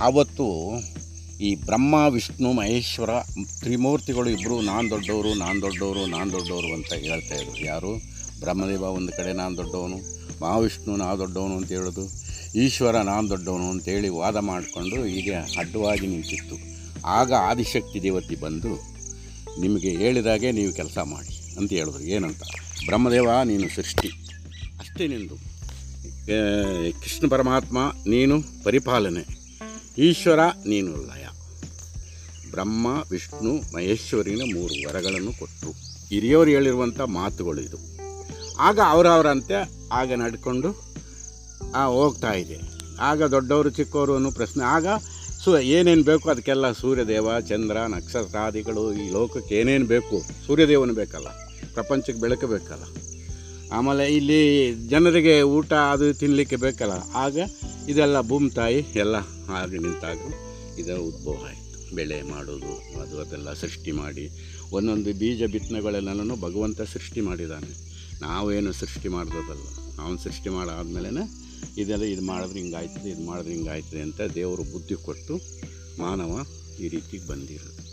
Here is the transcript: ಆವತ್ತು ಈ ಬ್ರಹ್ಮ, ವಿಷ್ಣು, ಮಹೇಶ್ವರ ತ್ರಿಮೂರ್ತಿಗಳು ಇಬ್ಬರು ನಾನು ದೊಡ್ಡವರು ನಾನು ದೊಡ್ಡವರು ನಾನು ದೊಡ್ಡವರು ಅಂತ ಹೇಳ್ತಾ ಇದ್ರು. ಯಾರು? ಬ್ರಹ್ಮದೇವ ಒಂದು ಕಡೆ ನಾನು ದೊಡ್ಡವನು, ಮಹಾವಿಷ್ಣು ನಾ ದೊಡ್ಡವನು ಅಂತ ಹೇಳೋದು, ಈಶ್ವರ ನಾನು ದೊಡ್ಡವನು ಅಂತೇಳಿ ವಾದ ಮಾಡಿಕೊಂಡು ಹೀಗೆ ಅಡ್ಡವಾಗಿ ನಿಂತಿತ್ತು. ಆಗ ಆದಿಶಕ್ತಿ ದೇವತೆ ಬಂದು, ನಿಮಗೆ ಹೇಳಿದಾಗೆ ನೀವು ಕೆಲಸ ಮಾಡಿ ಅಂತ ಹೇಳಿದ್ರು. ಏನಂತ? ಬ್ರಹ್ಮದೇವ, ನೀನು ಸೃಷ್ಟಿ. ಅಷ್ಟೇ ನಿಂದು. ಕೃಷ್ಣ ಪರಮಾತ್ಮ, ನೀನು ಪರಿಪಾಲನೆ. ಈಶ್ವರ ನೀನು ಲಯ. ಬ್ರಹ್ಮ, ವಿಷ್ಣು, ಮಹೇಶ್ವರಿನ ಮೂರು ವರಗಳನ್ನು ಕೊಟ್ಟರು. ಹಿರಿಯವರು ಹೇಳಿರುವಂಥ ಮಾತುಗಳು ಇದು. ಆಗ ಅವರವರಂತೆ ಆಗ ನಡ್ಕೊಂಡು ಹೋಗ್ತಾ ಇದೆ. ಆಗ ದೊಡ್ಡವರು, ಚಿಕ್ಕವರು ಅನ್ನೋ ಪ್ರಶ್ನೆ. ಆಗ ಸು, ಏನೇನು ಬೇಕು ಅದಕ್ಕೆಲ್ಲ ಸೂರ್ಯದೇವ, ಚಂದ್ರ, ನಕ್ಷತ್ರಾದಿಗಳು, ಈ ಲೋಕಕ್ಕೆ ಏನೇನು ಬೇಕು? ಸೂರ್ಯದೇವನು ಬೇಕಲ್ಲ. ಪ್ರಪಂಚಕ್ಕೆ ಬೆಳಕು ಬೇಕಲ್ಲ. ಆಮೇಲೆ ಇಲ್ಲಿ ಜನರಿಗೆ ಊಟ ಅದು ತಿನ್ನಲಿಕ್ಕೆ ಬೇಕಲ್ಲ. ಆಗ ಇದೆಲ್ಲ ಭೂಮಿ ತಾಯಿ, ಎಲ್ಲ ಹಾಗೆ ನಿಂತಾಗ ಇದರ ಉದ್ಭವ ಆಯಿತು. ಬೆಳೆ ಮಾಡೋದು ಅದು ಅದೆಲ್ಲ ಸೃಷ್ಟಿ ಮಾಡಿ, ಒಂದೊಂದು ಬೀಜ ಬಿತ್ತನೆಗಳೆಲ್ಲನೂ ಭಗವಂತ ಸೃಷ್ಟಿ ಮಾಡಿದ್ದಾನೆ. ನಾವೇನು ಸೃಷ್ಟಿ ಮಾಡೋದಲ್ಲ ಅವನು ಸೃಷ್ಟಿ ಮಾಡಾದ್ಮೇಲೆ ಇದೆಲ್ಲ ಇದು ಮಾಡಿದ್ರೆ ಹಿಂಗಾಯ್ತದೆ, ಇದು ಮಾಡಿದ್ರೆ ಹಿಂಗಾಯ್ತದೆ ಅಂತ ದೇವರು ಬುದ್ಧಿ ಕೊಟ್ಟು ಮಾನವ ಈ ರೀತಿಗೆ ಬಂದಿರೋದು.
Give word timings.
ಆವತ್ತು 0.00 0.46
ಈ 1.40 1.54
ಬ್ರಹ್ಮ, 1.54 1.94
ವಿಷ್ಣು, 2.08 2.52
ಮಹೇಶ್ವರ 2.52 3.12
ತ್ರಿಮೂರ್ತಿಗಳು 3.60 4.28
ಇಬ್ಬರು 4.30 4.60
ನಾನು 4.60 4.90
ದೊಡ್ಡವರು 4.90 5.34
ನಾನು 5.34 5.60
ದೊಡ್ಡವರು 5.60 6.06
ನಾನು 6.06 6.32
ದೊಡ್ಡವರು 6.32 6.68
ಅಂತ 6.74 6.92
ಹೇಳ್ತಾ 6.92 7.34
ಇದ್ರು. 7.34 7.64
ಯಾರು? 7.64 7.92
ಬ್ರಹ್ಮದೇವ 8.40 8.82
ಒಂದು 8.82 9.12
ಕಡೆ 9.12 9.32
ನಾನು 9.32 9.56
ದೊಡ್ಡವನು, 9.56 9.98
ಮಹಾವಿಷ್ಣು 10.42 10.96
ನಾ 10.96 11.08
ದೊಡ್ಡವನು 11.14 11.56
ಅಂತ 11.56 11.68
ಹೇಳೋದು, 11.68 12.04
ಈಶ್ವರ 12.54 12.96
ನಾನು 13.00 13.24
ದೊಡ್ಡವನು 13.28 13.70
ಅಂತೇಳಿ 13.70 14.08
ವಾದ 14.08 14.36
ಮಾಡಿಕೊಂಡು 14.36 15.04
ಹೀಗೆ 15.04 15.34
ಅಡ್ಡವಾಗಿ 15.34 16.06
ನಿಂತಿತ್ತು. 16.06 16.56
ಆಗ 17.18 17.32
ಆದಿಶಕ್ತಿ 17.32 18.02
ದೇವತೆ 18.02 18.34
ಬಂದು, 18.34 18.72
ನಿಮಗೆ 19.60 19.90
ಹೇಳಿದಾಗೆ 19.90 20.50
ನೀವು 20.52 20.72
ಕೆಲಸ 20.72 20.98
ಮಾಡಿ 20.98 21.56
ಅಂತ 21.58 21.70
ಹೇಳಿದ್ರು. 21.72 22.04
ಏನಂತ? 22.16 22.42
ಬ್ರಹ್ಮದೇವ, 22.86 23.30
ನೀನು 23.44 23.68
ಸೃಷ್ಟಿ. 23.74 24.08
ಅಷ್ಟೇ 24.78 25.06
ನಿಂದು. 25.06 25.36
ಕೃಷ್ಣ 27.02 27.28
ಪರಮಾತ್ಮ, 27.28 27.78
ನೀನು 28.06 28.36
ಪರಿಪಾಲನೆ. 28.64 29.41
ಈಶ್ವರ 29.98 30.40
ನೀನು 30.66 30.96
ಲಯ. 30.96 31.26
ಬ್ರಹ್ಮ, 32.50 32.86
ವಿಷ್ಣು, 33.10 33.74
ಮಹೇಶ್ವರಿನ 33.74 34.54
ಮೂರು 34.54 34.88
ವರಗಳನ್ನು 34.88 35.38
ಕೊಟ್ಟರು. 35.38 35.70
ಹಿರಿಯವರು 36.08 36.50
ಹೇಳಿರುವಂಥ 36.50 37.00
ಮಾತುಗಳು 37.00 37.60
ಇದು. 37.60 37.76
ಆಗ 38.58 38.80
ಅವರವರಂತೆ 38.86 39.70
ಆಗ 39.92 40.12
ನಡ್ಕೊಂಡು 40.12 40.70
ಹೋಗ್ತಾ 41.86 42.32
ಇದೆ. 42.32 42.60
ಆಗ 43.00 43.22
ದೊಡ್ಡವರು, 43.22 43.70
ಚಿಕ್ಕವರು 43.70 44.14
ಅನ್ನೋ 44.14 44.30
ಪ್ರಶ್ನೆ. 44.30 44.64
ಆಗ 44.64 44.86
ಸು, 45.44 45.58
ಏನೇನು 45.58 46.02
ಬೇಕು 46.02 46.30
ಅದಕ್ಕೆಲ್ಲ 46.30 46.72
ಸೂರ್ಯದೇವ, 46.72 47.40
ಚಂದ್ರ, 47.40 47.76
ನಕ್ಷತ್ರಾದಿಗಳು, 47.76 48.94
ಈ 48.94 49.10
ಲೋಕಕ್ಕೆ 49.10 49.54
ಏನೇನು 49.54 49.86
ಬೇಕು? 49.86 50.22
ಸೂರ್ಯದೇವನು 50.46 50.94
ಬೇಕಲ್ಲ. 50.94 51.28
ಪ್ರಪಂಚಕ್ಕೆ 51.74 52.20
ಬೆಳಕು 52.20 52.46
ಬೇಕಲ್ಲ. 52.46 52.82
ಆಮೇಲೆ 53.72 54.14
ಇಲ್ಲಿ 54.14 54.74
ಜನರಿಗೆ 54.88 55.42
ಊಟ 55.42 55.72
ಅದು 55.72 56.14
ತಿನ್ನಲಿಕ್ಕೆ 56.14 56.56
ಬೇಕಲ್ಲ. 56.56 56.92
ಆಗ 57.14 57.38
ಇದೆಲ್ಲ 57.90 58.16
ಭೂಮಿ 58.30 58.50
ತಾಯಿ, 58.58 58.80
ಎಲ್ಲ 59.02 59.16
ಹಾಗೆ 59.48 59.78
ನಿಂತಾಗ 59.84 60.18
ಇದರ 60.80 60.96
ಉದ್ಭವ 61.10 61.36
ಆಯಿತು. 61.48 61.78
ಬೆಳೆ 61.96 62.18
ಮಾಡೋದು 62.30 62.72
ಅದು 63.02 63.14
ಅದೆಲ್ಲ 63.22 63.52
ಸೃಷ್ಟಿ 63.62 63.92
ಮಾಡಿ, 64.00 64.24
ಒಂದೊಂದು 64.76 65.12
ಬೀಜ 65.20 65.42
ಬಿತ್ತನೆಗಳೆಲ್ಲನೂ 65.54 66.36
ಭಗವಂತ 66.44 66.80
ಸೃಷ್ಟಿ 66.94 67.20
ಮಾಡಿದ್ದಾನೆ. 67.28 67.72
ನಾವೇನು 68.22 68.72
ಸೃಷ್ಟಿ 68.80 69.08
ಮಾಡೋದಲ್ಲ 69.16 69.66
ಅವನು 70.02 70.18
ಸೃಷ್ಟಿ 70.26 70.50
ಮಾಡಾದ್ಮೇಲೆ 70.56 71.24
ಇದೆಲ್ಲ 71.82 72.04
ಇದು 72.14 72.24
ಮಾಡಿದ್ರೆ 72.30 72.58
ಹಿಂಗಾಯ್ತದೆ, 72.62 73.08
ಇದು 73.14 73.24
ಮಾಡಿದ್ರೆ 73.30 73.54
ಹಿಂಗಾಯ್ತದೆ 73.54 74.02
ಅಂತ 74.08 74.20
ದೇವರು 74.38 74.64
ಬುದ್ಧಿ 74.72 74.98
ಕೊಟ್ಟು 75.06 75.36
ಮಾನವ 76.02 76.34
ಈ 76.82 76.88
ರೀತಿಗೆ 76.88 77.26
ಬಂದಿರೋದು. 77.32 77.91